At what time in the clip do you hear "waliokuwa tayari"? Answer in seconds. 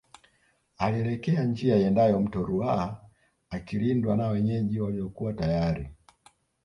4.81-5.89